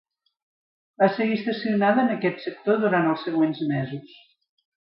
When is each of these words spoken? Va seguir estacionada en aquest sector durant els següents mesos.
Va 1.03 1.09
seguir 1.17 1.37
estacionada 1.41 2.05
en 2.05 2.15
aquest 2.15 2.43
sector 2.47 2.83
durant 2.87 3.13
els 3.13 3.29
següents 3.29 3.63
mesos. 3.77 4.21